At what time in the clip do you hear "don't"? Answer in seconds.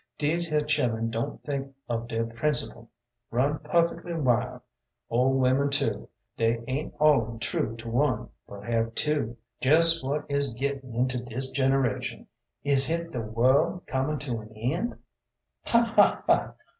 1.11-1.43